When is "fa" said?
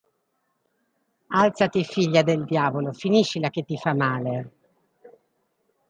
3.77-3.93